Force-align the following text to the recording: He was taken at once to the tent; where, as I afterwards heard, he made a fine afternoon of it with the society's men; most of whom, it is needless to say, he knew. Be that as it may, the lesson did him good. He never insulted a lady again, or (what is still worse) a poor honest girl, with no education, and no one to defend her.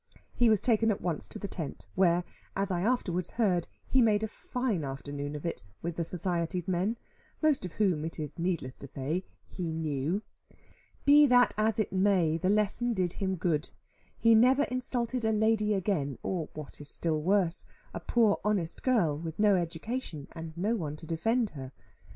He 0.33 0.49
was 0.49 0.59
taken 0.59 0.89
at 0.89 0.99
once 0.99 1.27
to 1.27 1.37
the 1.37 1.47
tent; 1.47 1.85
where, 1.93 2.23
as 2.55 2.71
I 2.71 2.81
afterwards 2.81 3.29
heard, 3.37 3.67
he 3.85 4.01
made 4.01 4.23
a 4.23 4.27
fine 4.27 4.83
afternoon 4.83 5.35
of 5.35 5.45
it 5.45 5.61
with 5.83 5.95
the 5.95 6.03
society's 6.03 6.67
men; 6.67 6.97
most 7.39 7.65
of 7.65 7.73
whom, 7.73 8.03
it 8.03 8.19
is 8.19 8.39
needless 8.39 8.79
to 8.79 8.87
say, 8.87 9.23
he 9.47 9.71
knew. 9.71 10.23
Be 11.05 11.27
that 11.27 11.53
as 11.55 11.77
it 11.77 11.93
may, 11.93 12.35
the 12.39 12.49
lesson 12.49 12.95
did 12.95 13.13
him 13.13 13.35
good. 13.35 13.69
He 14.17 14.33
never 14.33 14.63
insulted 14.63 15.23
a 15.23 15.31
lady 15.31 15.75
again, 15.75 16.17
or 16.23 16.49
(what 16.55 16.81
is 16.81 16.89
still 16.89 17.21
worse) 17.21 17.63
a 17.93 17.99
poor 17.99 18.39
honest 18.43 18.81
girl, 18.81 19.19
with 19.19 19.37
no 19.37 19.55
education, 19.55 20.27
and 20.31 20.57
no 20.57 20.75
one 20.75 20.95
to 20.95 21.05
defend 21.05 21.51
her. 21.51 21.73